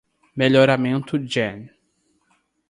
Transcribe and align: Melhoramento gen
Melhoramento 0.35 1.19
gen 1.21 1.69